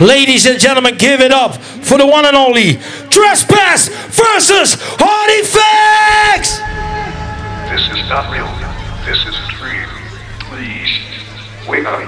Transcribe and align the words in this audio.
Ladies 0.00 0.46
and 0.46 0.60
gentlemen, 0.60 0.96
give 0.96 1.20
it 1.20 1.32
up 1.32 1.56
for 1.56 1.98
the 1.98 2.06
one 2.06 2.24
and 2.24 2.36
only 2.36 2.76
Trespassed 3.10 3.90
versus 3.90 4.76
Hard 4.78 5.30
Effectz! 5.42 6.62
This 7.68 7.82
is 7.90 8.08
not 8.08 8.30
real. 8.30 8.46
This 9.04 9.18
is 9.26 9.34
a 9.34 9.48
dream. 9.56 9.88
Please, 10.38 11.00
wake 11.66 11.84
up. 11.84 11.98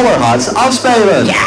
allerhardst 0.00 0.54
afspelen. 0.54 1.26
Ja, 1.26 1.46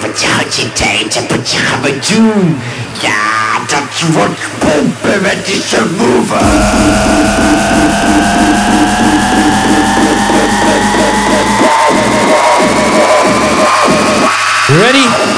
wat 0.00 0.18
zou 0.18 0.62
je 0.62 0.72
tijd 0.72 1.14
wat 1.28 1.54
gaan 1.54 1.82
we 1.82 1.98
doen? 2.14 2.60
Ja, 3.00 3.58
dat 3.66 4.12
wordt 4.12 4.40
pompen 4.58 5.22
met 5.22 5.46
die 5.46 5.62
mover. 5.96 6.38
Ready? 14.66 15.29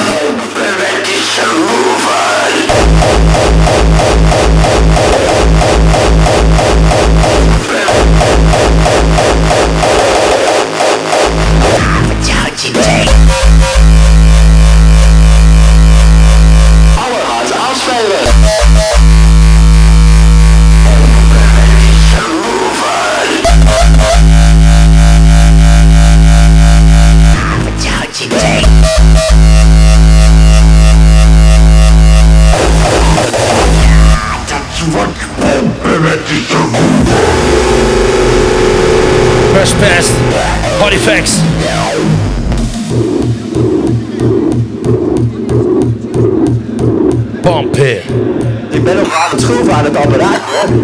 schroeven 49.41 49.75
aan 49.75 49.85
het 49.85 49.97
apparaat, 49.97 50.41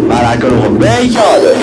maar 0.07 0.25
hij 0.25 0.37
kan 0.37 0.55
nog 0.55 0.65
een 0.65 0.77
beetje 0.77 1.19
harder. 1.19 1.55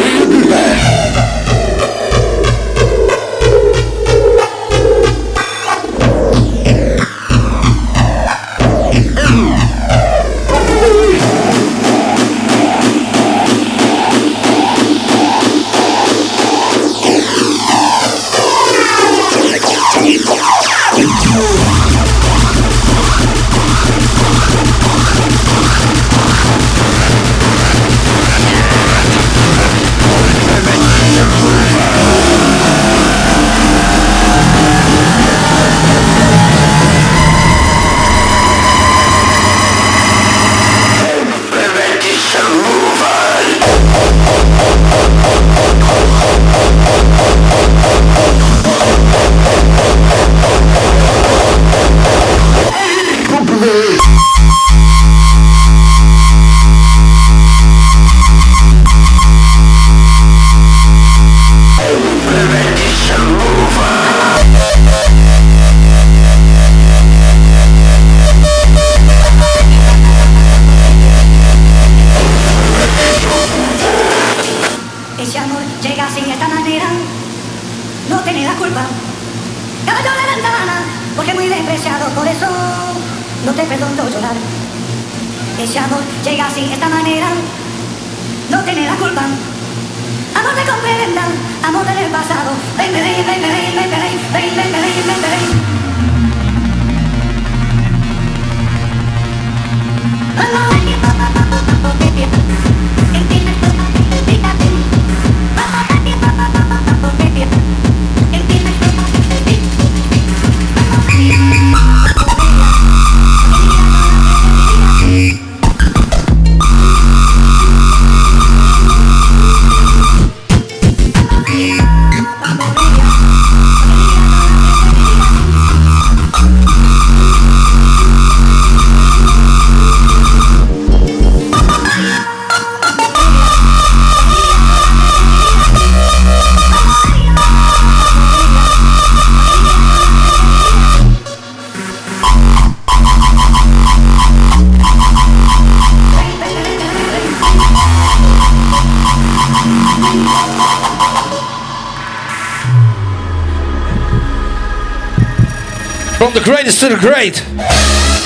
to 156.89 156.95
the 156.95 157.01
great 157.01 157.35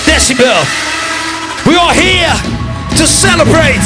Decibel. 0.05 0.61
We 1.65 1.77
are 1.77 1.95
here 1.95 2.35
to 2.99 3.07
celebrate 3.07 3.81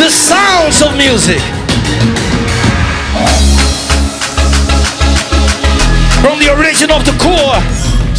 the 0.00 0.08
sounds 0.08 0.80
of 0.80 0.96
music. 0.96 1.42
From 6.24 6.38
the 6.40 6.48
origin 6.56 6.90
of 6.90 7.04
the 7.04 7.12
core 7.20 7.60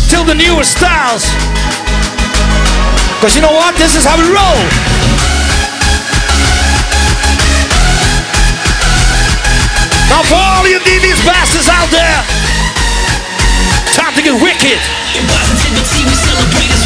till 0.09 0.25
the 0.25 0.35
newest 0.35 0.77
styles. 0.77 1.25
Cause 3.17 3.35
you 3.35 3.41
know 3.41 3.53
what? 3.53 3.73
This 3.77 3.95
is 3.95 4.05
how 4.05 4.17
we 4.17 4.29
roll. 4.29 4.61
Now 10.09 10.21
for 10.29 10.37
all 10.37 10.67
you 10.67 10.77
DV's 10.85 11.25
bastards 11.25 11.67
out 11.67 11.89
there 11.89 12.42
about 14.13 14.21
to 14.21 14.29
get 14.29 14.37
wicked. 14.37 14.79
In 15.17 15.25
we 16.05 16.13
celebrate 16.13 16.69
as 16.69 16.85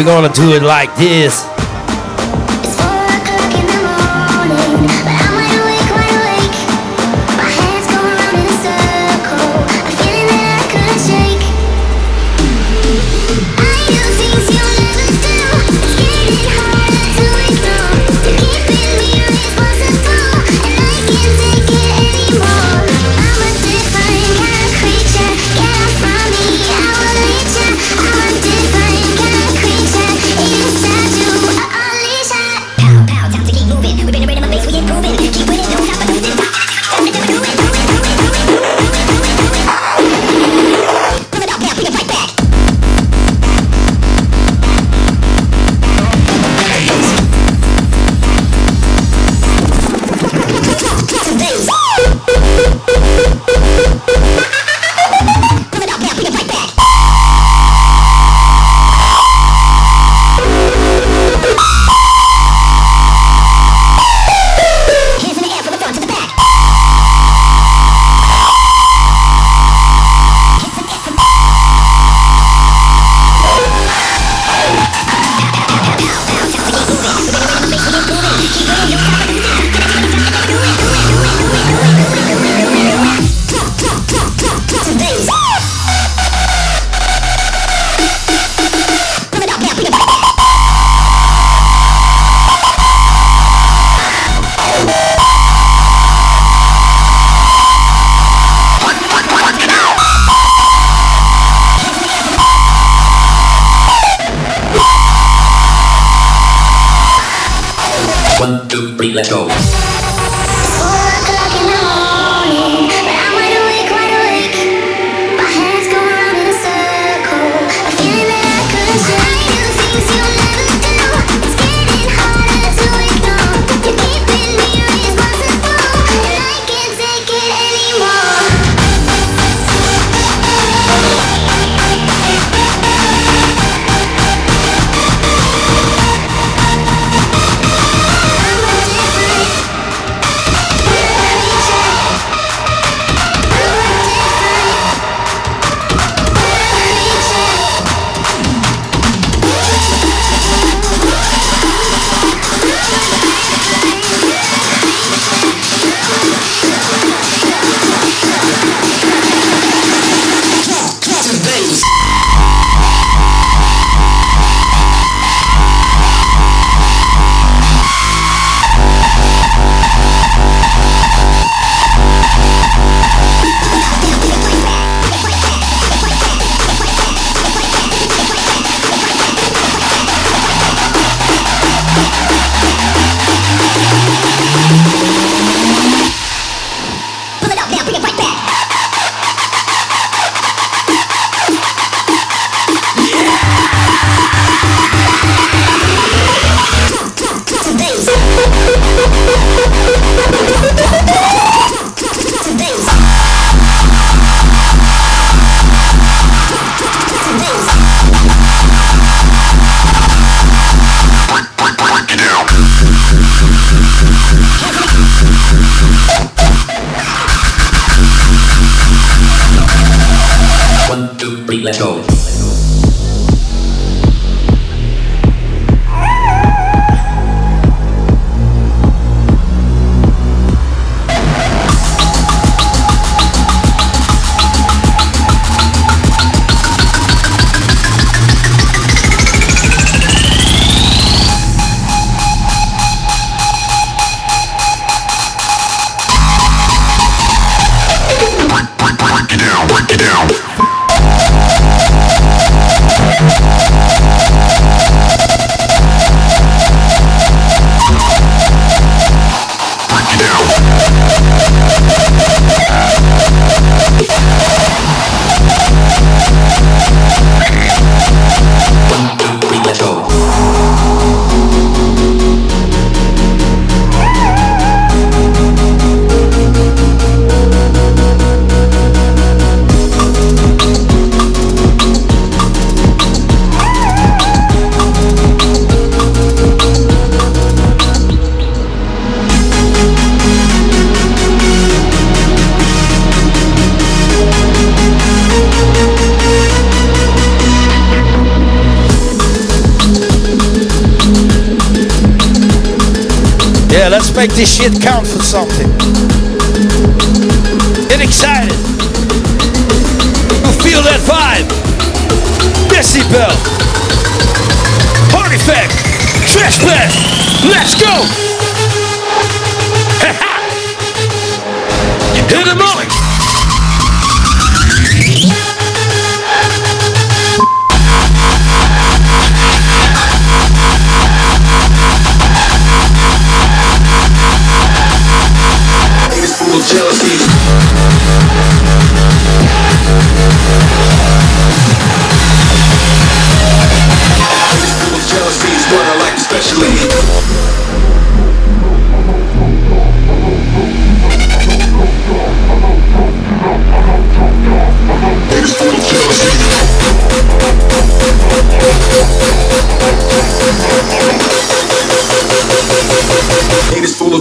We're 0.00 0.06
gonna 0.06 0.32
do 0.32 0.54
it 0.54 0.62
like 0.62 0.96
this. 0.96 1.49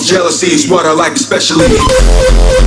jealousy 0.09 0.47
is 0.47 0.67
what 0.67 0.87
I 0.87 0.91
like, 0.91 1.13
especially. 1.13 2.58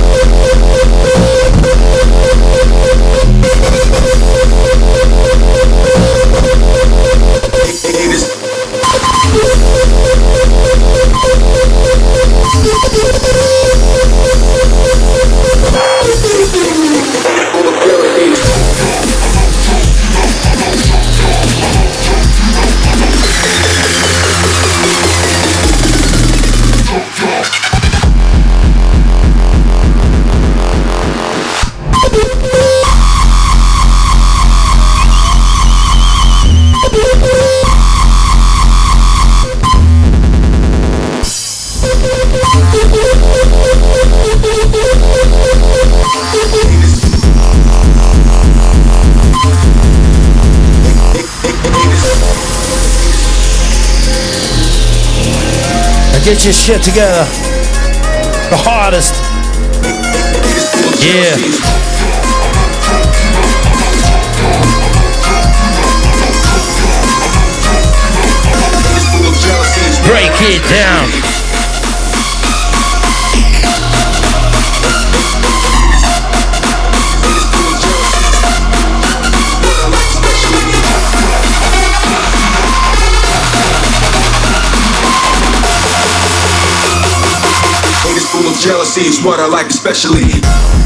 get 56.43 56.67
your 56.67 56.75
shit 56.75 56.83
together. 56.83 57.23
The 58.49 58.57
hardest. 58.57 59.15
Yeah. 61.01 61.37
break 70.05 70.31
it 70.41 70.61
down. 70.69 71.22
Jealousy 88.73 89.01
is 89.01 89.23
what 89.23 89.39
I 89.39 89.45
like 89.45 89.67
especially. 89.67 90.82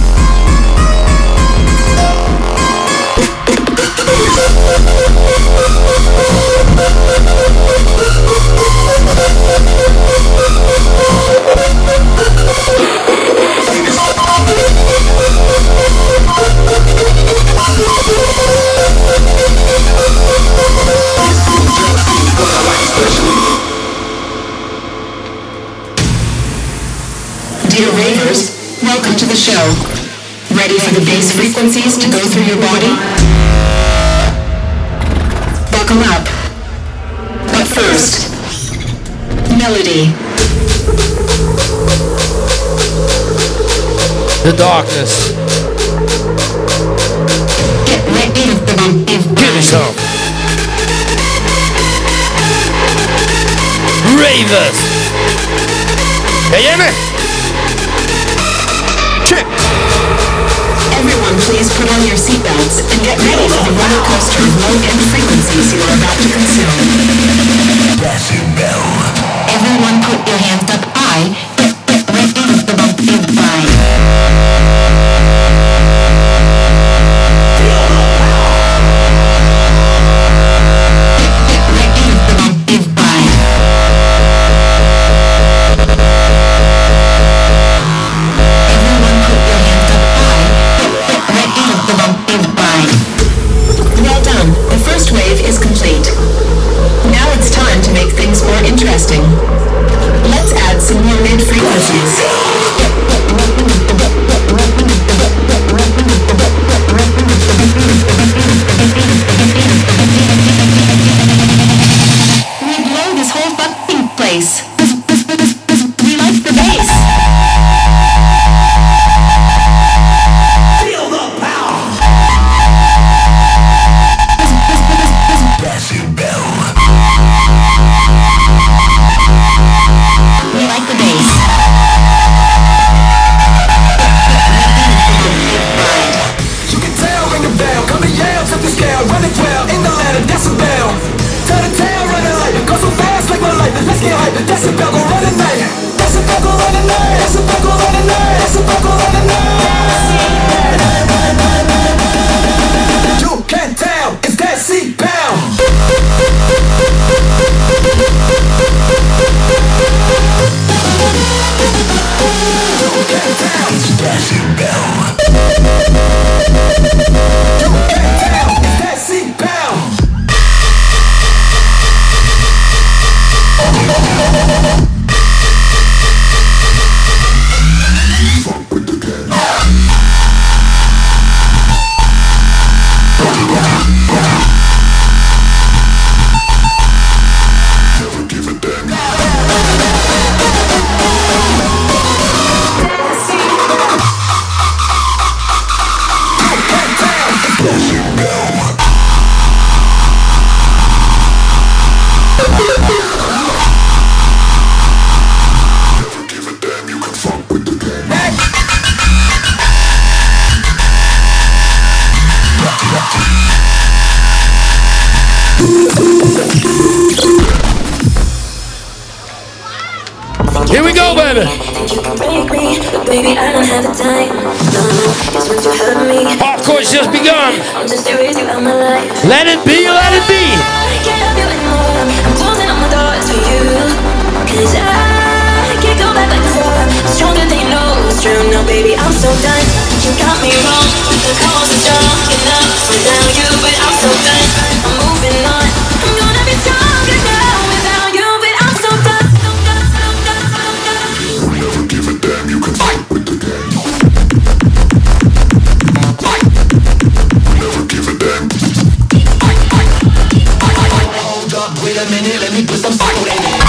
Wait 261.83 261.95
a 261.95 262.05
minute, 262.09 262.39
let 262.41 262.53
me 262.53 262.65
put 262.65 262.77
some 262.77 262.91
soul 262.91 263.09
in 263.09 263.27
it. 263.27 263.63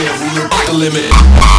Yeah, 0.00 0.14
we 0.22 0.40
are 0.40 0.66
the 0.66 0.72
limit. 0.72 1.57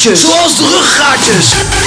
Zoals 0.00 0.56
de 0.56 0.64
ruggaatjes. 0.64 1.79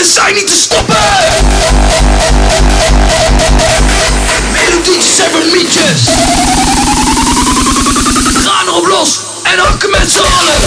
we 0.00 0.06
zijn 0.06 0.34
niet 0.34 0.46
te 0.46 0.56
stoppen! 0.56 0.96
Melodietjes 4.52 5.18
en 5.18 5.30
vermietjes! 5.30 6.02
Gaan 8.44 8.66
erop 8.66 8.86
los 8.86 9.20
en 9.42 9.58
hakken 9.58 9.90
met 9.90 10.10
z'n 10.10 10.18
allen! 10.38 10.60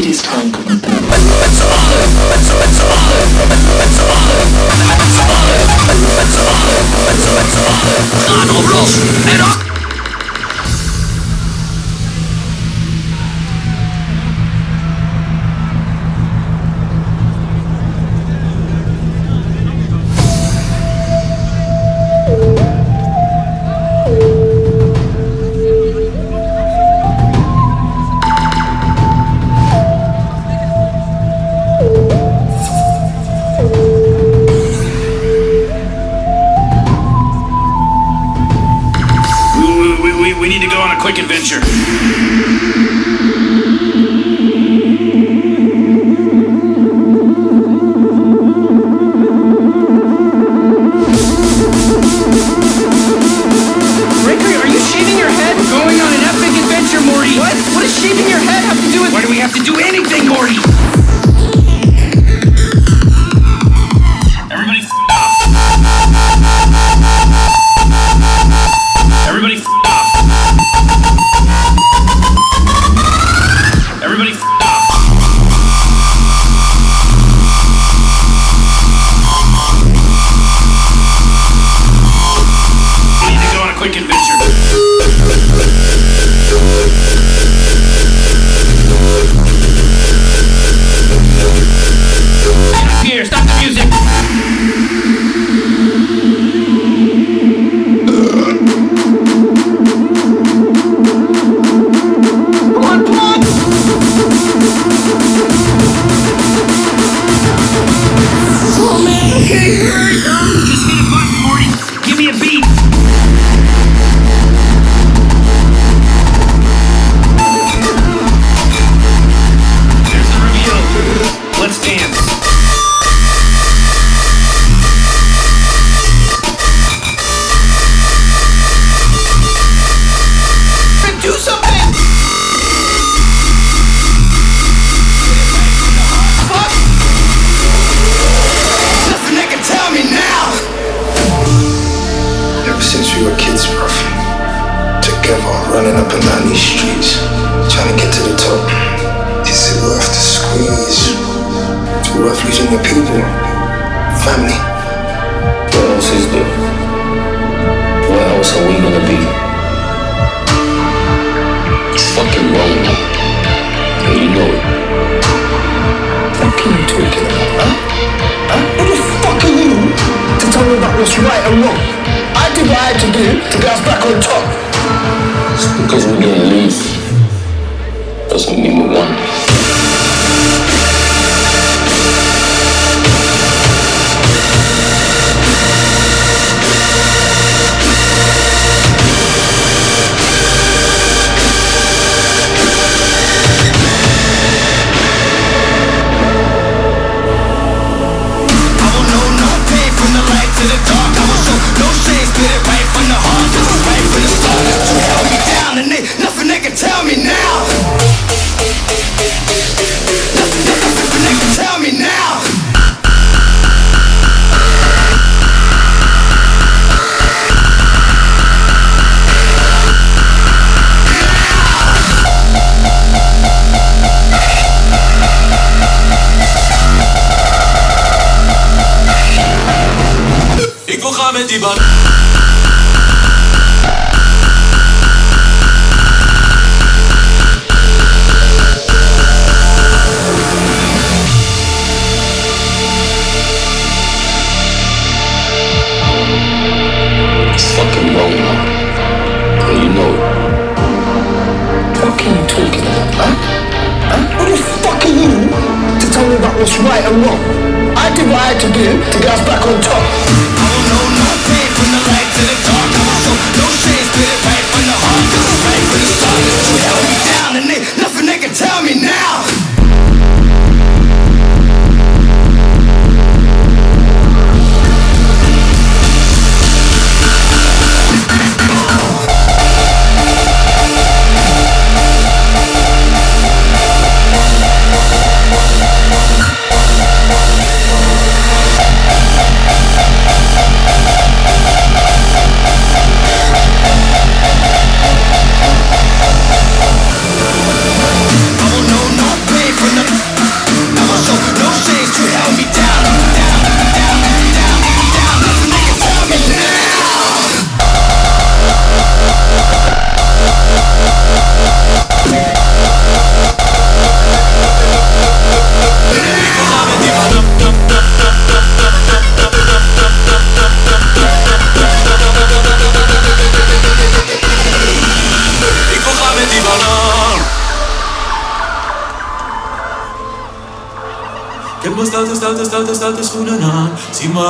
It 0.00 0.06
is 0.06 0.22
time. 0.22 0.50
to 0.50 0.60
Arno 8.32 9.69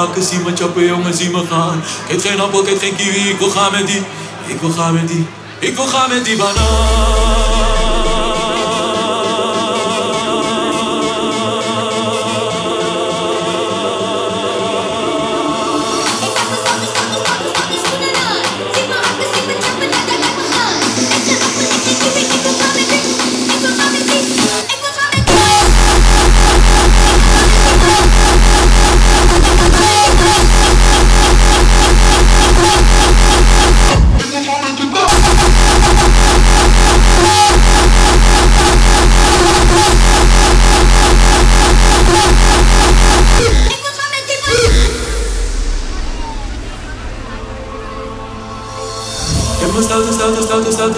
maken. 0.00 0.22
Zie 0.22 0.38
me 0.38 0.56
chappen, 0.56 0.84
jongen, 0.86 1.14
zie 1.14 1.30
me 1.30 1.42
gaan. 1.50 1.82
Ik 2.08 2.14
eet 2.14 2.22
geen 2.22 2.40
appel, 2.40 2.60
ik 2.60 2.68
eet 2.68 2.78
geen 2.78 2.96
kiwi. 2.96 3.28
Ik 3.28 3.38
wil 3.38 3.50
gaan 3.50 3.72
met 3.72 3.86
die. 3.86 4.02
Ik 4.46 4.60
wil 4.60 4.70
gaan 4.70 4.94
met 4.94 5.08
die. 5.08 5.26
Ik 5.58 5.76
wil 5.76 5.86
gaan 5.86 6.08
met 6.08 6.24
die 6.24 6.36
banaan. 6.36 7.09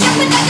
Jumping 0.00 0.30
like 0.30 0.49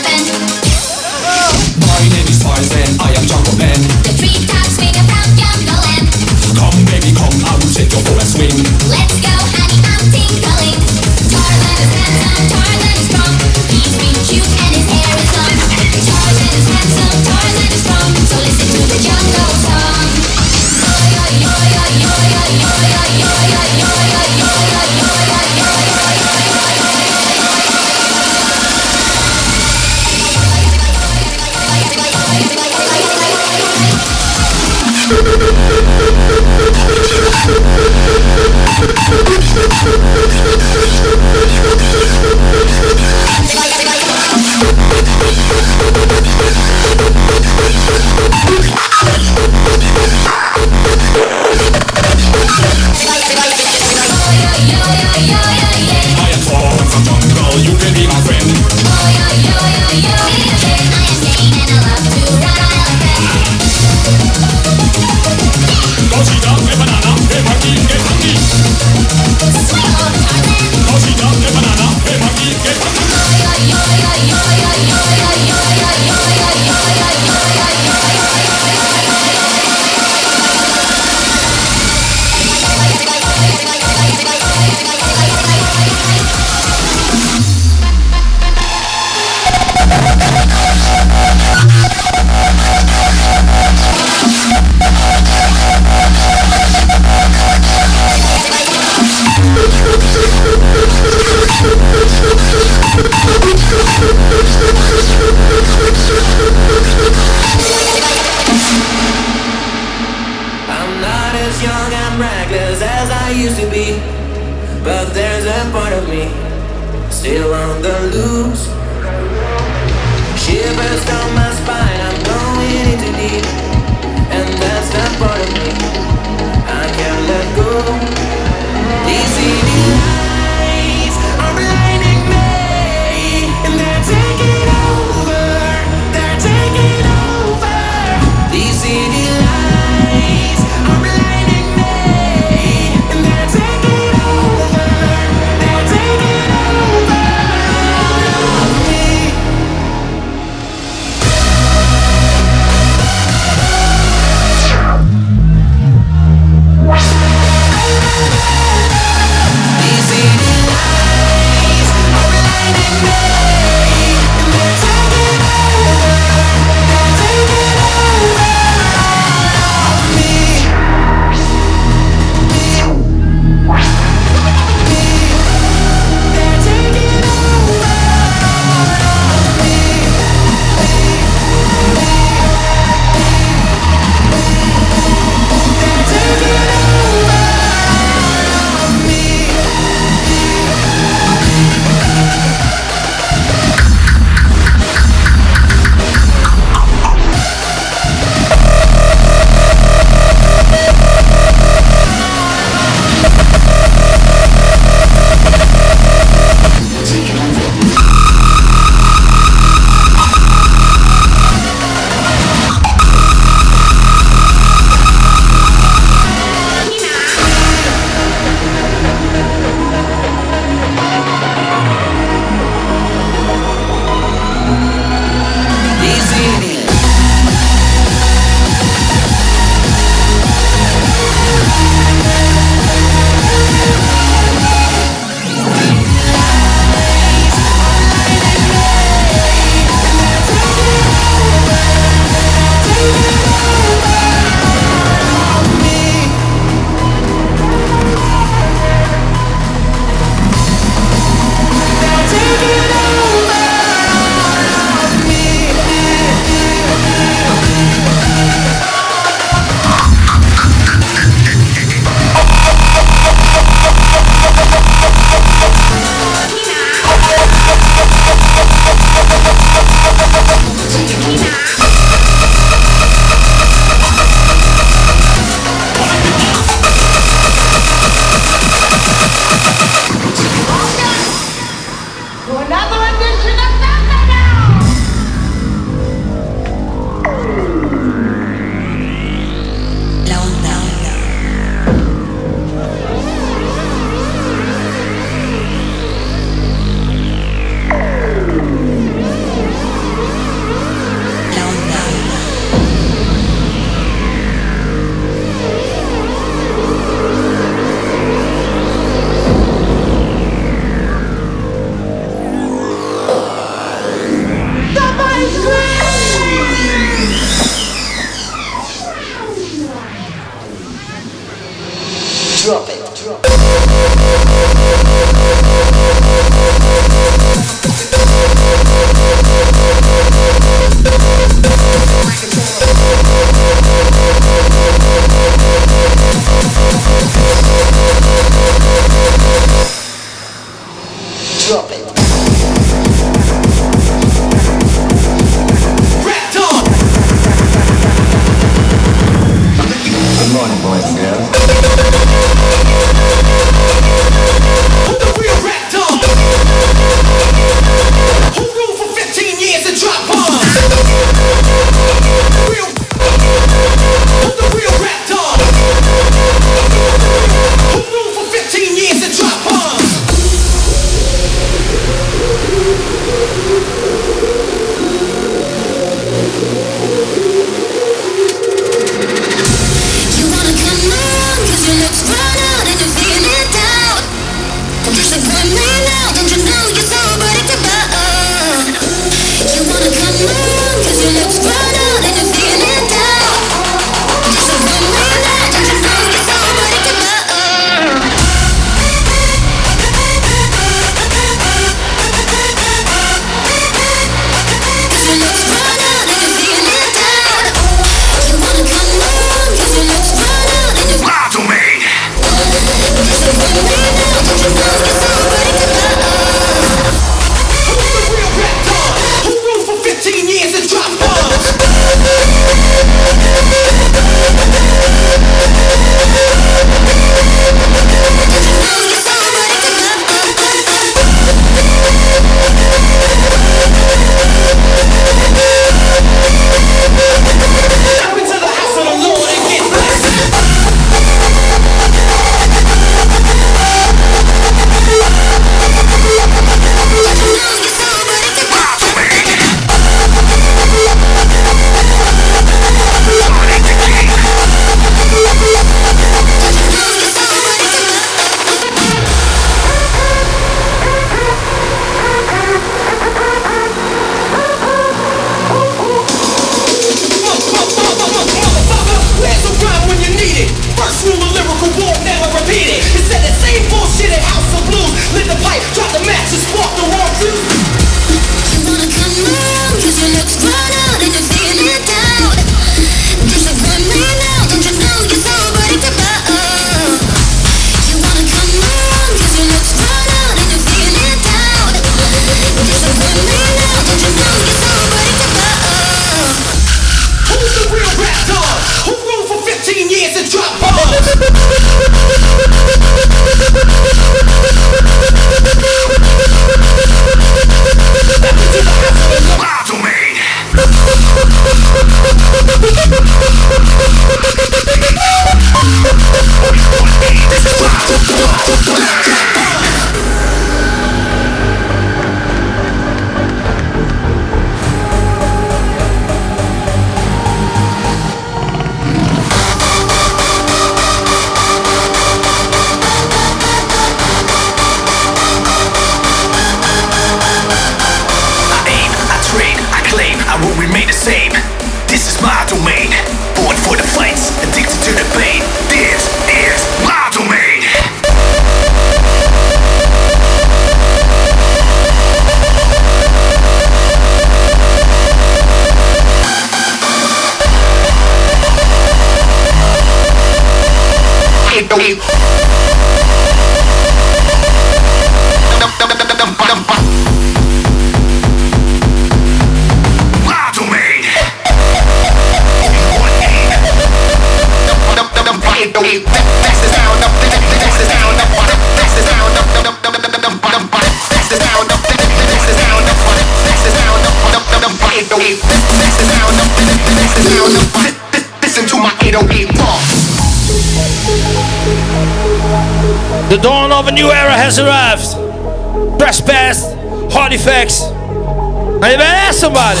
ask 599.34 599.60
somebody. 599.60 600.00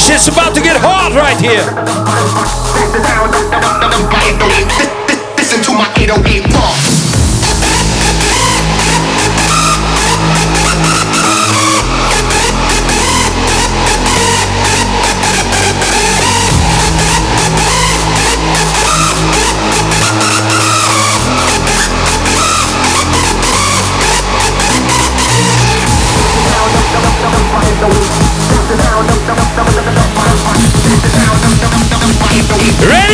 Shit's 0.00 0.28
about 0.28 0.54
to 0.54 0.62
get 0.62 0.76
hard 0.80 1.14
right 1.14 1.38
here. 1.38 1.64
Listen 5.36 5.62
to 5.62 5.72
my 5.72 5.92
808 5.96 6.42
pump. 6.52 7.05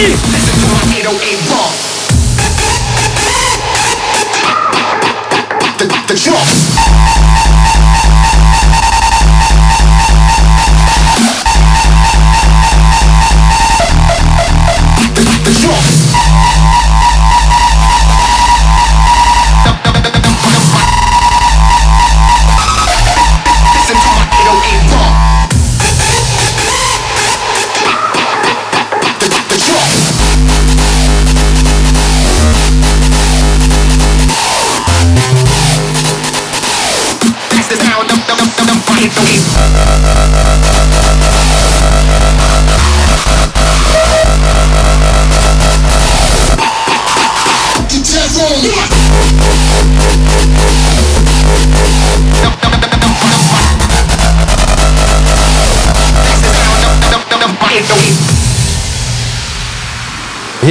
り 0.09 0.32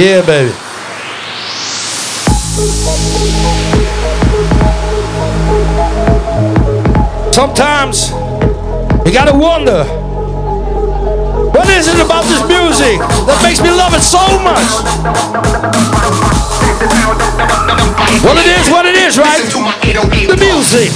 Yeah, 0.02 0.18
baby. 0.26 0.50
Sometimes 7.30 8.10
you 9.06 9.12
gotta 9.12 9.32
wonder 9.32 9.84
what 11.54 11.68
is 11.68 11.86
it 11.86 12.00
about 12.04 12.24
this 12.24 12.42
music 12.48 12.98
that 12.98 13.38
makes 13.44 13.62
me 13.62 13.70
love 13.70 13.94
it 13.94 14.02
so 14.02 14.18
much? 14.42 14.66
Well, 18.24 18.38
it 18.38 18.58
is 18.58 18.68
what 18.70 18.86
it 18.86 18.96
is, 18.96 19.18
right? 19.18 19.38
The 20.26 20.36
music. 20.36 20.90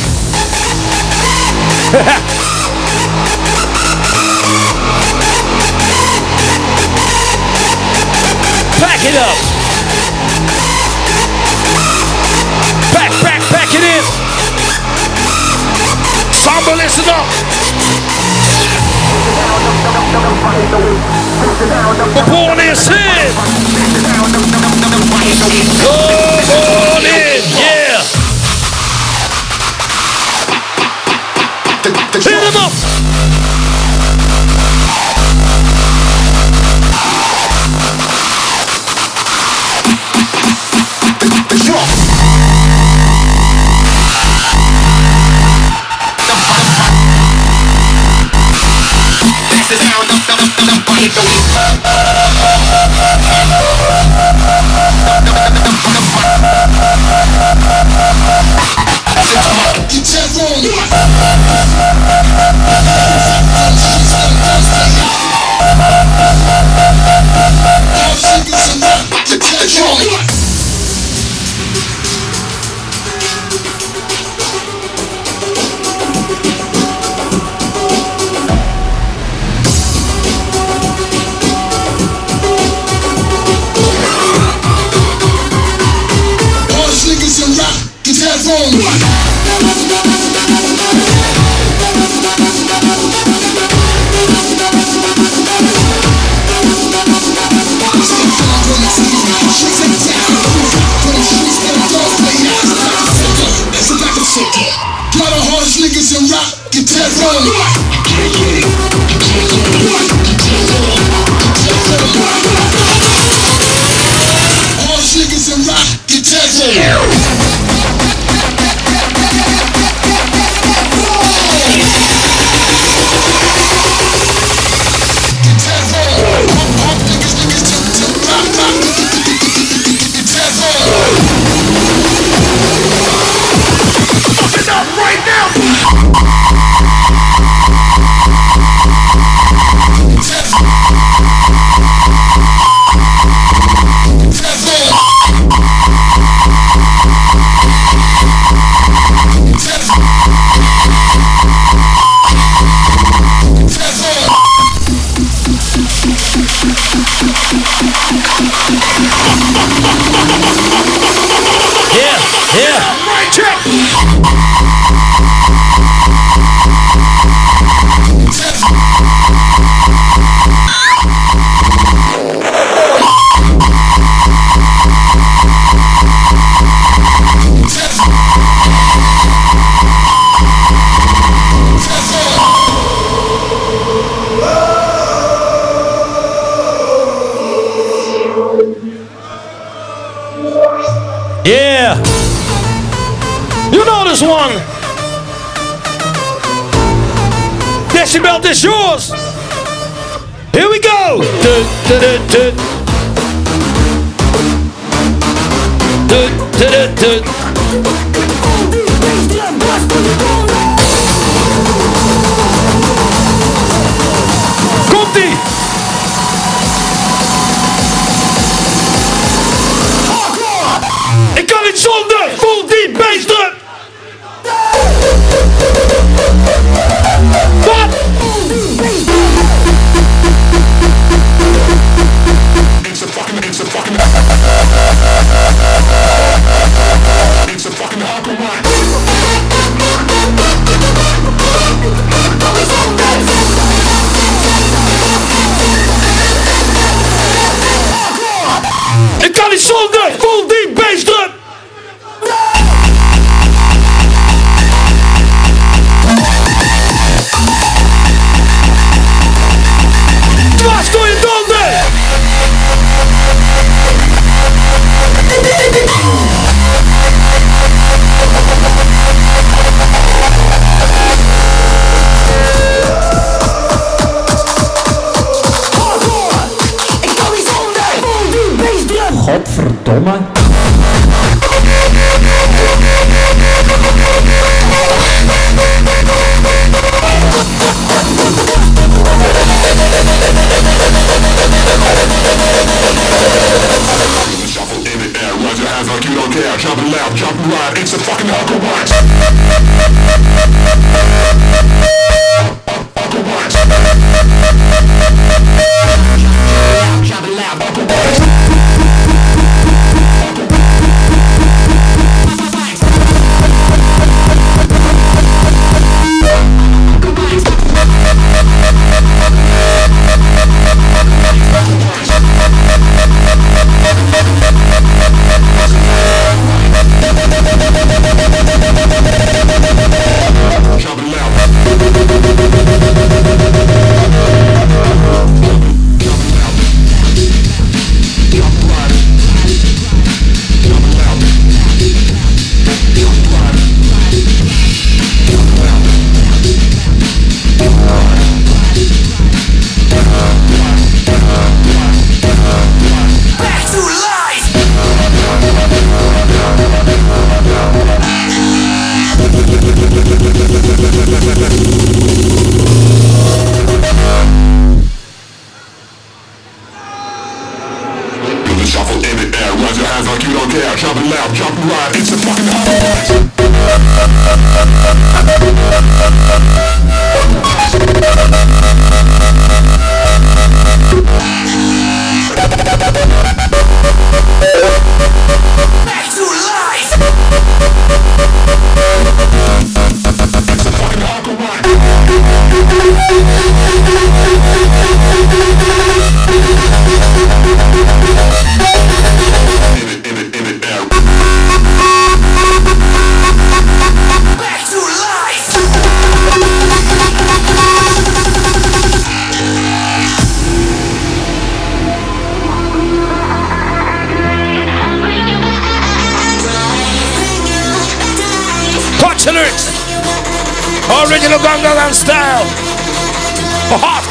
Pack 8.78 9.00
it 9.04 9.16
up. 9.16 9.36
Pack, 12.92 13.10
pack, 13.22 13.40
pack 13.48 13.68
it 13.74 13.82
in. 13.82 14.04
Samba, 16.32 16.76
listen 16.76 17.08
up. 17.08 17.26
Come 22.14 22.34
on 22.34 22.60
in, 22.60 22.76
sin. 22.76 23.56
Come 25.82 26.25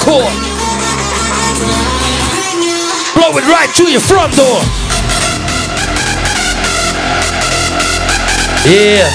hardcore. 0.05 0.29
Blow 3.15 3.37
it 3.37 3.45
right 3.47 3.73
to 3.75 3.91
your 3.91 4.01
front 4.01 4.35
door. 4.35 4.61
Yeah. 8.65 9.09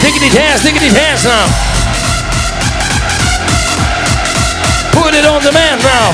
Diggity 0.00 0.28
hands, 0.36 0.62
diggity 0.62 0.88
hands 0.88 1.24
now. 1.24 1.46
Put 4.92 5.14
it 5.14 5.24
on 5.24 5.42
demand 5.42 5.82
now. 5.82 6.10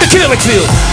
The 0.00 0.06
Killick 0.06 0.40
Field. 0.42 0.87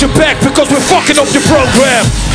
Your 0.00 0.14
back 0.14 0.38
because 0.40 0.70
we're 0.70 0.80
fucking 0.80 1.18
up 1.18 1.26
your 1.32 1.42
program. 1.42 2.27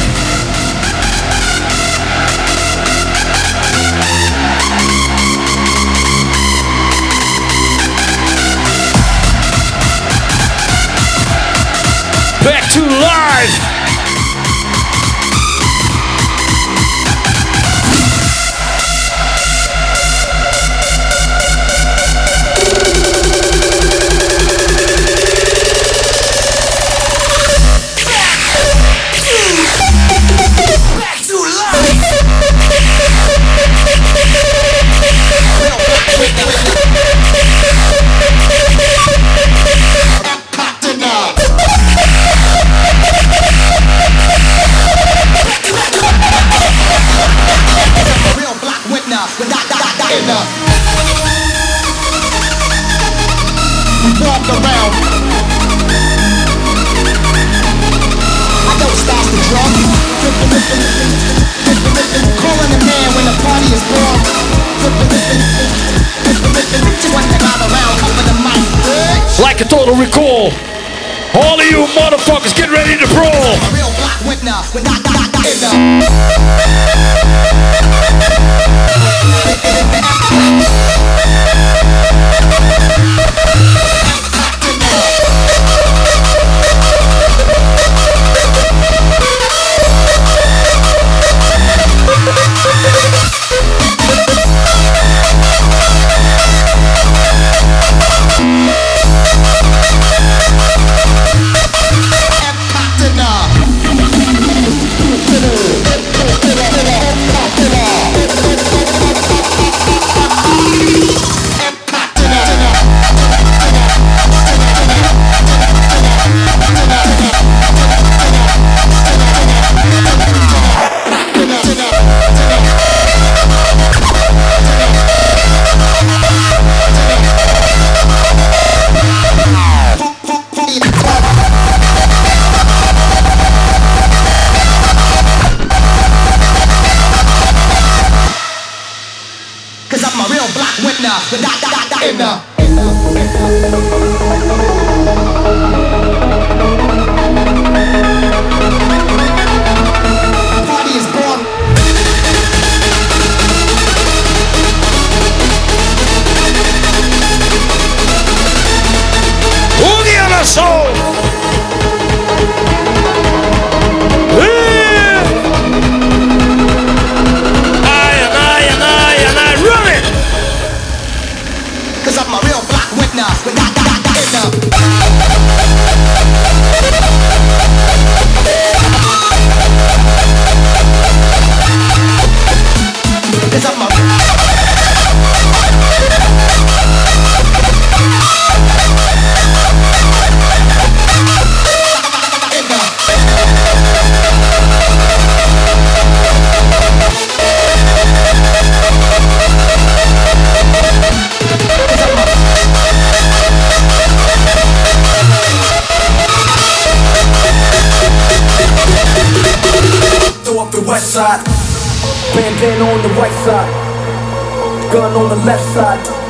Bandana 212.63 212.91
on 212.91 213.01
the 213.01 213.09
right 213.19 213.31
side. 213.43 214.93
Gun 214.93 215.11
on 215.17 215.27
the 215.27 215.35
left 215.43 215.63
side. 215.73 216.22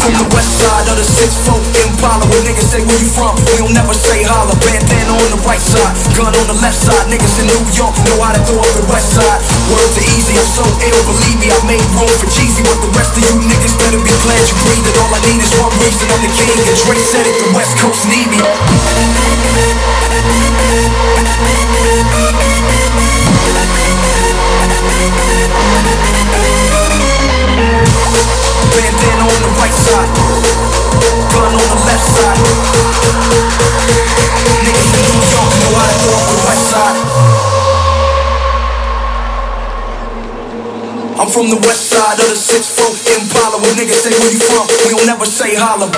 From 0.00 0.16
the 0.16 0.24
west 0.32 0.52
side 0.56 0.88
of 0.88 0.96
the 0.96 1.04
6-4 1.04 1.60
Impala 1.84 2.24
Where 2.32 2.40
niggas 2.48 2.72
say 2.72 2.80
where 2.80 2.96
you 2.96 3.10
from, 3.12 3.36
we 3.52 3.60
don't 3.60 3.76
never 3.76 3.92
say 3.92 4.24
holla. 4.24 4.56
Bandana 4.64 5.12
on 5.12 5.28
the 5.28 5.40
right 5.44 5.60
side, 5.60 5.92
gun 6.16 6.32
on 6.32 6.46
the 6.48 6.56
left 6.64 6.80
side. 6.80 7.06
Niggas 7.12 7.36
in 7.44 7.46
New 7.52 7.60
York 7.76 7.92
know 8.08 8.16
how 8.24 8.32
to 8.32 8.40
throw 8.48 8.64
up 8.64 8.72
the 8.80 8.86
west 8.88 9.12
side. 9.12 9.40
Words 9.68 10.00
are 10.00 10.08
easy, 10.16 10.40
I'm 10.40 10.48
so 10.48 10.64
ill, 10.64 11.00
believe 11.04 11.38
me 11.44 11.52
I 11.52 11.58
made 11.68 11.84
room 11.94 12.08
for 12.16 12.28
cheesy 12.32 12.64
But 12.64 12.80
the 12.80 12.90
rest 12.96 13.12
of 13.14 13.22
you 13.28 13.36
niggas 13.44 13.76
better 13.76 14.00
be 14.00 14.12
glad 14.24 14.42
you 14.48 14.56
breathe 14.64 14.88
it. 14.88 14.96
All 15.04 15.12
I 15.12 15.20
need 15.28 15.40
is 15.44 15.52
one 15.60 15.74
reason, 15.84 16.08
I'm 16.08 16.20
the 16.24 16.32
king. 16.32 16.56
And 16.56 16.76
Dre 16.80 16.96
said 16.96 17.28
it, 17.28 17.36
the 17.36 17.52
west 17.52 17.76
coast 17.78 18.08
need 18.08 18.28
me 18.32 18.40
Bandana 28.74 29.24
on 29.24 29.40
the 29.42 29.50
right 29.60 29.76
side, 29.86 30.10
gun 31.32 31.52
on 31.52 31.66
the 31.72 31.78
left 31.88 32.06
side. 32.16 32.40
Niggas 34.64 34.90
in 34.98 35.04
New 35.10 35.24
York 35.30 35.52
know 35.60 35.72
how 35.78 35.86
to 35.88 35.96
throw 36.00 36.16
up 36.16 36.26
the 36.30 36.38
west 36.46 36.64
side. 36.70 36.98
I'm 41.20 41.28
from 41.28 41.50
the 41.50 41.60
west 41.66 41.90
side 41.90 42.18
of 42.18 42.28
the 42.28 42.34
6-4 42.34 43.20
Impala 43.20 43.60
Where 43.60 43.74
niggas 43.74 44.00
say 44.00 44.10
where 44.18 44.32
you 44.32 44.40
from, 44.40 44.66
we 44.86 44.96
don't 44.96 45.04
never 45.06 45.26
say 45.26 45.54
holla 45.54 45.90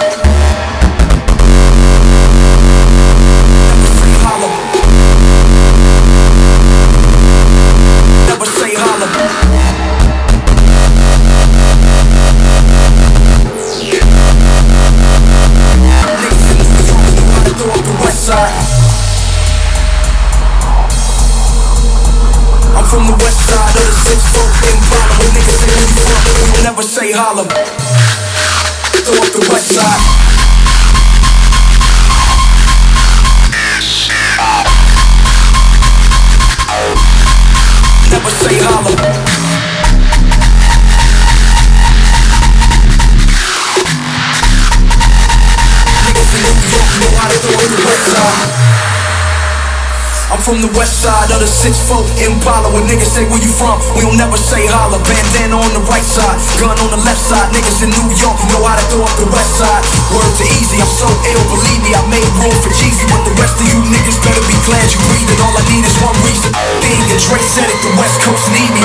west 50.77 51.05
side 51.05 51.29
of 51.33 51.41
the 51.41 51.49
6-4 51.49 52.05
Impala. 52.25 52.69
When 52.73 52.85
niggas 52.89 53.13
say 53.13 53.25
where 53.29 53.41
you 53.41 53.51
from, 53.51 53.81
we 53.97 54.05
don't 54.05 54.17
never 54.17 54.37
say 54.37 54.65
holla. 54.69 54.99
Bandana 55.05 55.57
on 55.57 55.73
the 55.73 55.85
right 55.89 56.05
side, 56.05 56.39
gun 56.61 56.77
on 56.79 56.91
the 56.93 57.01
left 57.05 57.21
side. 57.21 57.53
Niggas 57.53 57.83
in 57.85 57.91
New 57.93 58.09
York 58.17 58.39
know 58.53 58.63
how 58.65 58.77
to 58.77 58.85
throw 58.93 59.05
up 59.05 59.15
the 59.21 59.29
west 59.29 59.59
side. 59.61 59.83
Word 60.13 60.33
to 60.41 60.45
Eazy, 60.61 60.81
I'm 60.81 60.89
so 60.89 61.09
ill, 61.09 61.45
believe 61.53 61.81
me, 61.85 61.93
I 61.97 62.03
made 62.09 62.29
room 62.41 62.57
for 62.61 62.73
Jeezy. 62.73 63.05
But 63.09 63.25
the 63.29 63.35
rest 63.41 63.61
of 63.61 63.67
you 63.69 63.79
niggas 63.91 64.19
better 64.25 64.45
be 64.49 64.57
glad 64.65 64.85
you 64.89 65.01
breathing. 65.13 65.41
All 65.45 65.55
I 65.57 65.63
need 65.69 65.85
is 65.85 65.97
one 66.01 66.17
reason. 66.25 66.51
Being 66.81 67.05
a 67.11 67.19
Dre 67.21 67.41
said 67.43 67.69
it, 67.69 67.79
the 67.85 67.93
west 67.99 68.17
coast 68.25 68.47
need 68.53 68.71
me. 68.73 68.85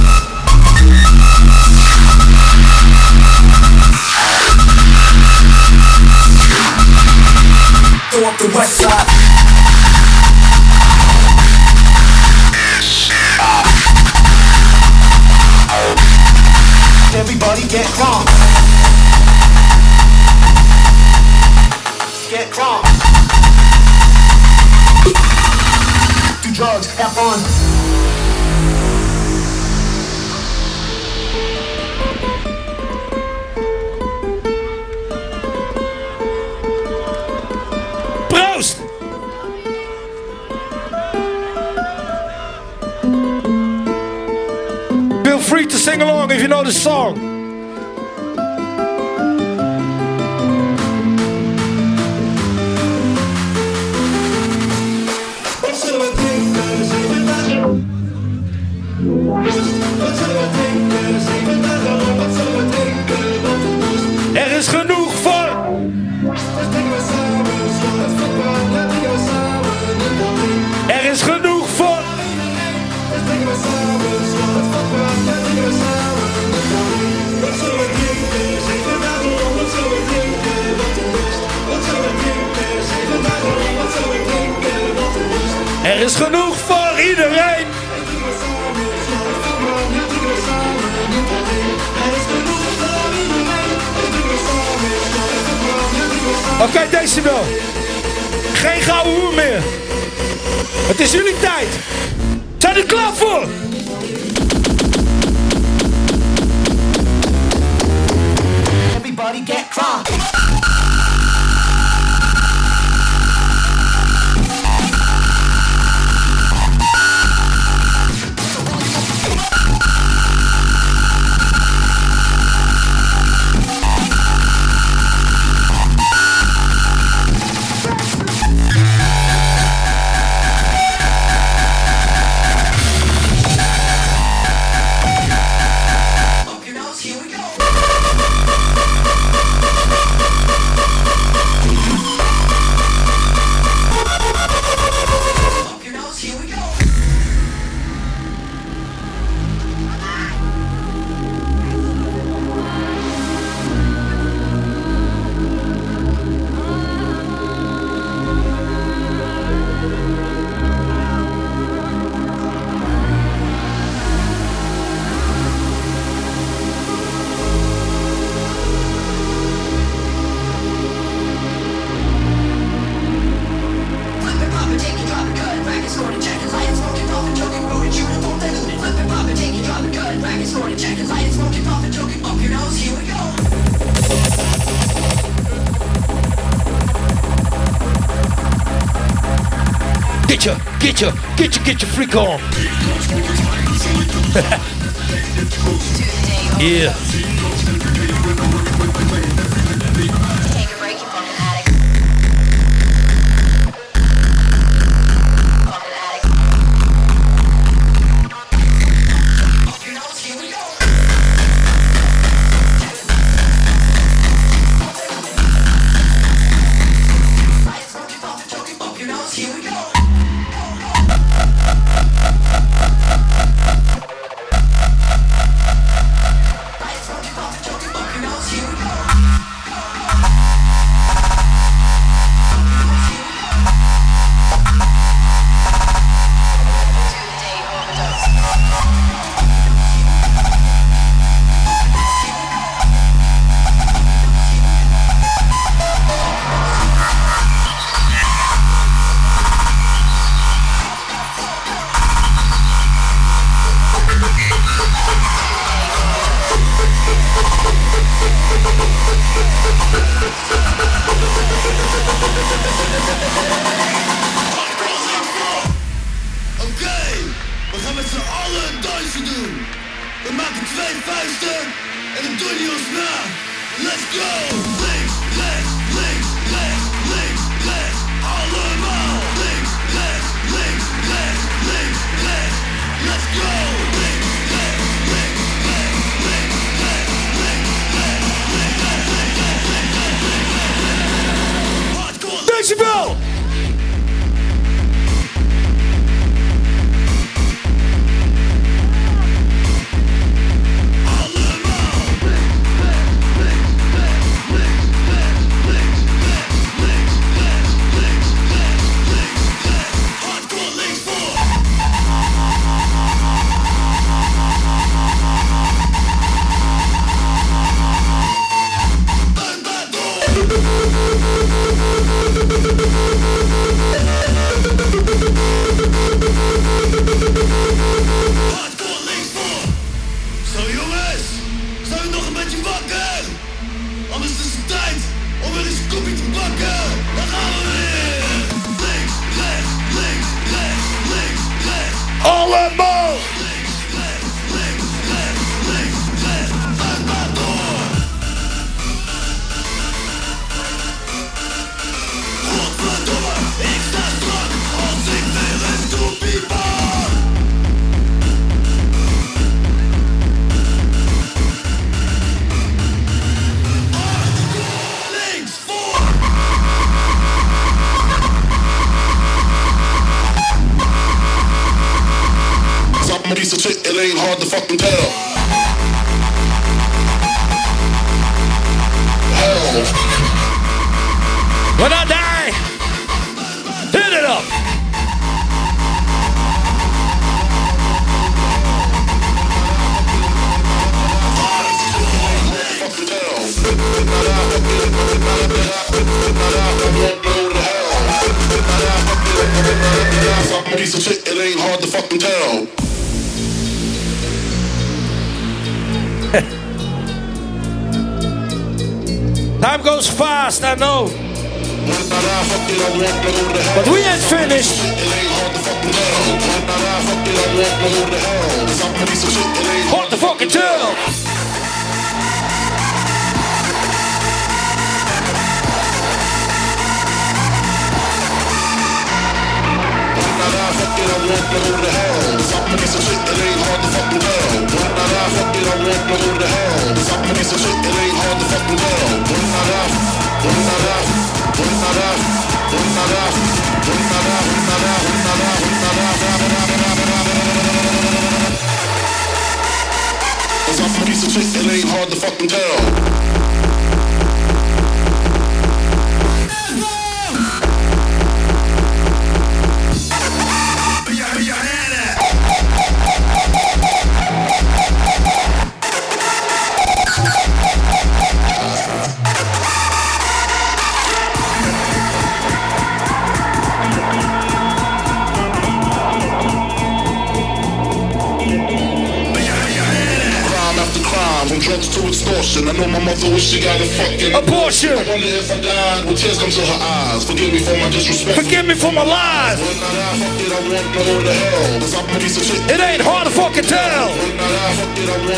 get 191.01 191.01
your, 191.01 191.13
get 191.35 191.55
your, 191.55 191.65
get 191.65 191.81
your 191.81 191.89
freak 191.91 192.15
on. 192.15 192.39
yeah. 196.61 196.93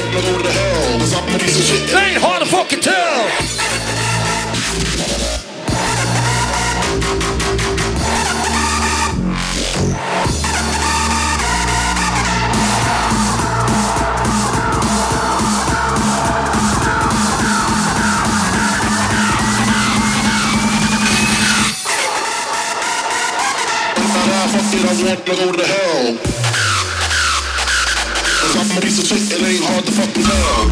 Like, 0.04 0.16
what 0.16 0.44
the 0.44 0.52
hell? 0.52 1.00
Cause 1.00 1.14
I'm 1.14 1.34
a 1.34 1.40
piece 1.40 1.60
of 1.60 1.66
shit. 1.66 1.90
It 1.90 1.96
ain't 1.96 2.22
hard 2.22 2.44
to 2.44 2.50
fucking 2.50 2.82
tell. 2.82 2.94
I 24.76 25.06
want 25.06 25.26
to 25.26 25.32
go 25.32 25.52
to 25.52 25.66
hell 25.66 26.43
a 28.78 28.82
piece 28.82 29.00
of 29.00 29.08
twist, 29.08 29.32
it 29.32 29.42
ain't 29.42 29.64
hard 29.66 29.86
to 29.86 29.92
fucking 29.92 30.24
tell. 30.24 30.70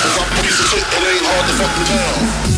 Cause 0.00 0.18
I'm 0.18 0.42
piece 0.42 0.60
of 0.60 0.66
shit, 0.66 0.84
it 0.86 1.02
ain't 1.04 1.26
hard 1.26 1.46
to 1.46 1.54
fucking 1.54 1.84
tell. 1.84 2.57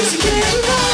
Cause 0.00 0.14
you 0.14 0.18
can't 0.18 0.66
run, 0.66 0.89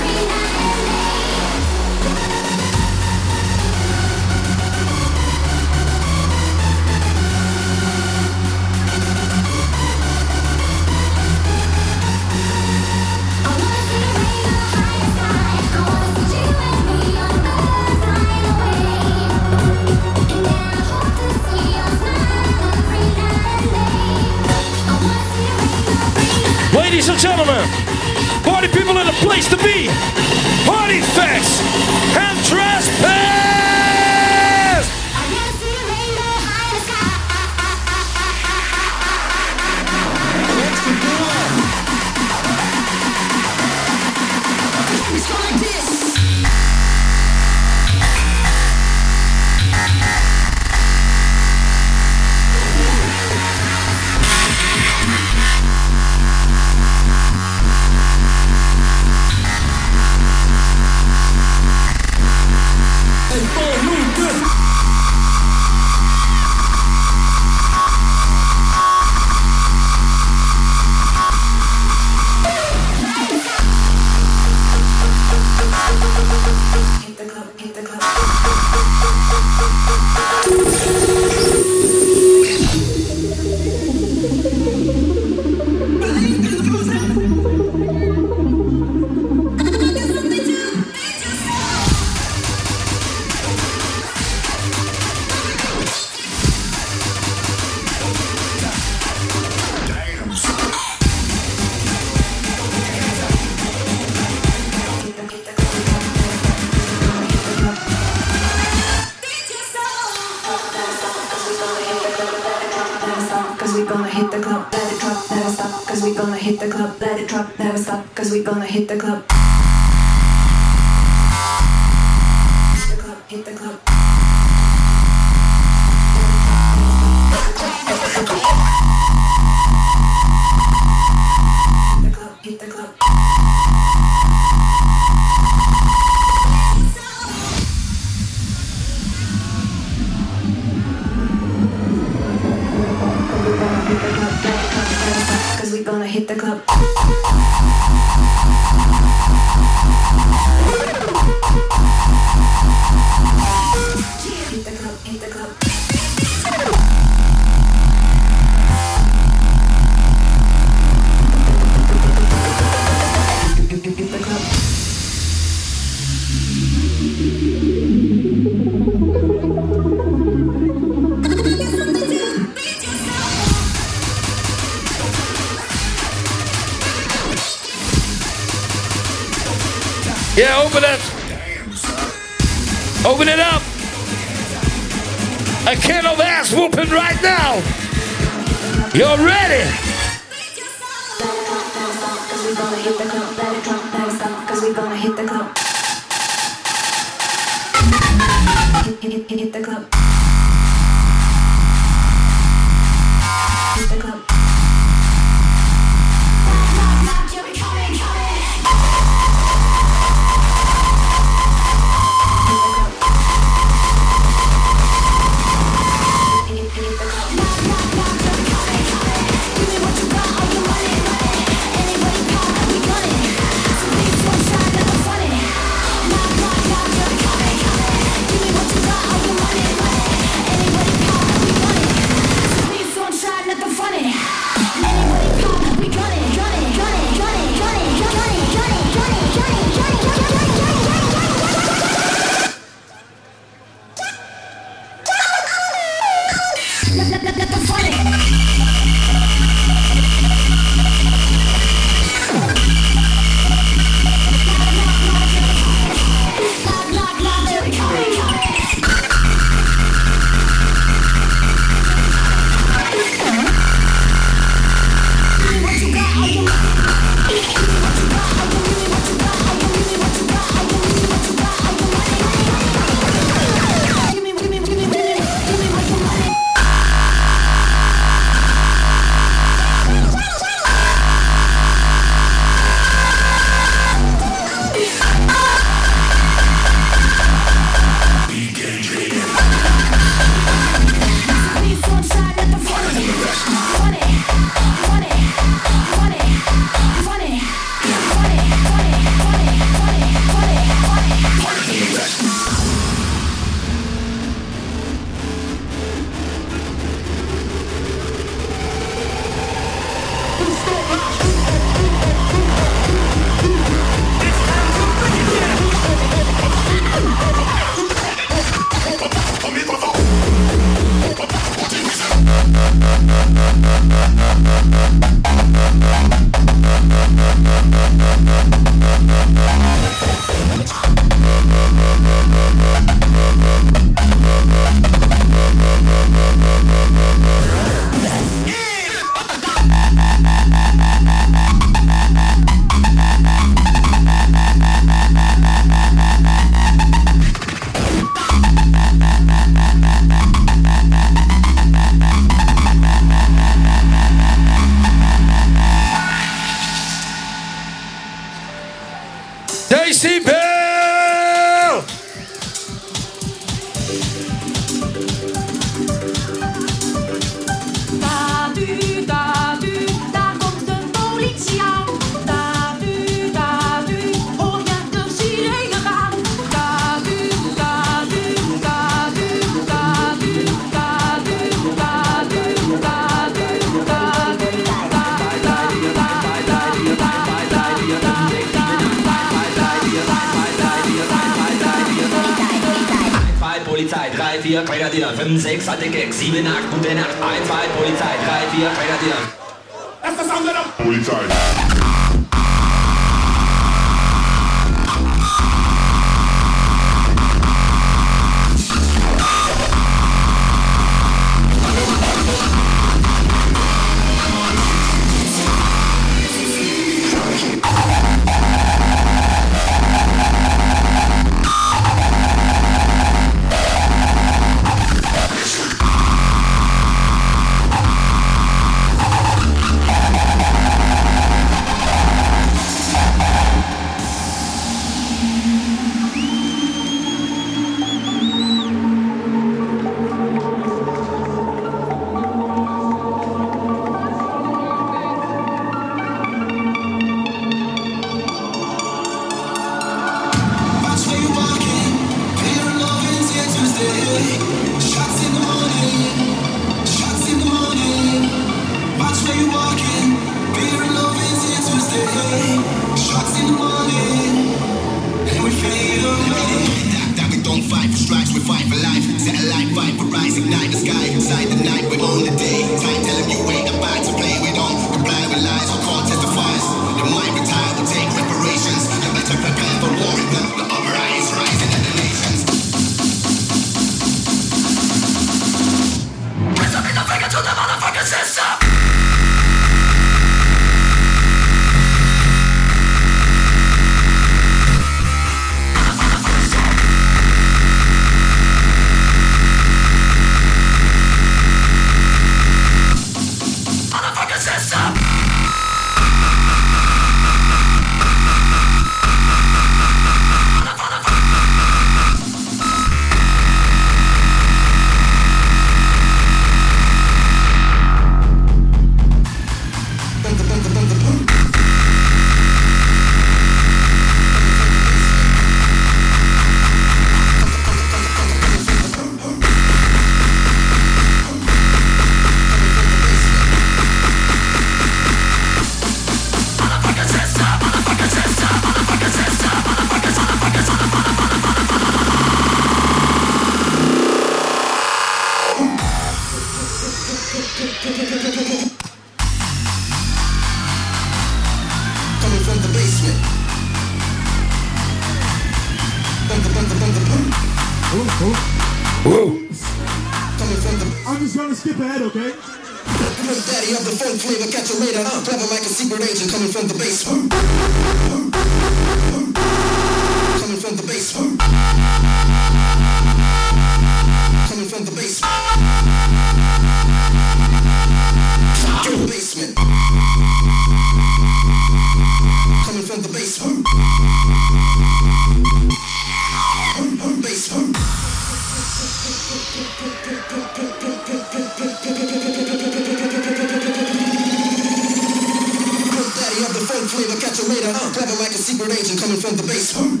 catch. 597.72 597.82
Uh, 597.82 597.92
clever 597.92 598.22
like 598.22 598.30
a 598.30 598.34
secret 598.34 598.72
agent 598.72 599.00
coming 599.00 599.20
from 599.20 599.36
the 599.36 599.42
basement. 599.42 600.00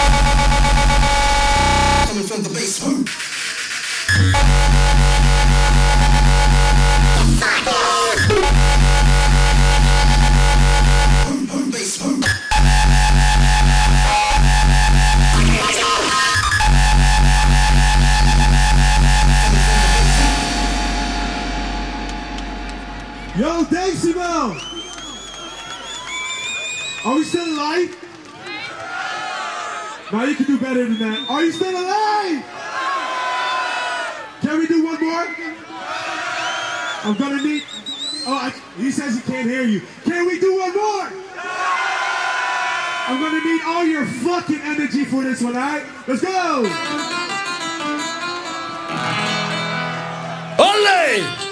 Coming 2.08 2.26
from 2.26 2.42
the 2.42 2.50
basement. 2.50 3.08
Basement. 11.72 12.24
Yo, 23.36 23.64
Decibel! 23.64 24.56
Are 24.56 24.65
alive? 27.66 27.96
Now 30.12 30.24
you 30.24 30.36
can 30.36 30.46
do 30.46 30.58
better 30.58 30.84
than 30.84 30.98
that. 31.00 31.28
Are 31.28 31.42
you 31.42 31.52
still 31.52 31.70
alive? 31.70 32.44
Can 34.40 34.58
we 34.58 34.66
do 34.66 34.84
one 34.84 35.00
more? 35.00 35.26
I'm 37.04 37.16
gonna 37.16 37.42
need. 37.42 37.64
Oh, 38.28 38.34
I, 38.34 38.50
he 38.76 38.90
says 38.90 39.16
he 39.16 39.20
can't 39.22 39.48
hear 39.48 39.62
you. 39.62 39.80
Can 40.04 40.26
we 40.26 40.38
do 40.38 40.58
one 40.58 40.74
more? 40.74 41.08
I'm 43.08 43.20
gonna 43.20 43.44
need 43.44 43.62
all 43.64 43.84
your 43.84 44.04
fucking 44.06 44.60
energy 44.62 45.04
for 45.04 45.22
this 45.22 45.40
one, 45.40 45.56
alright? 45.56 45.86
Let's 46.08 46.22
go! 46.22 46.66
Ole! 50.58 51.45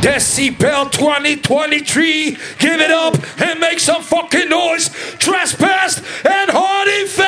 Decibel 0.00 0.90
2023, 0.90 2.30
give 2.58 2.80
it 2.80 2.90
up 2.90 3.16
and 3.40 3.60
make 3.60 3.80
some 3.80 4.02
fucking 4.02 4.48
noise. 4.48 4.88
Trespassed 5.18 5.98
and 6.24 6.50
Hardy. 6.50 7.23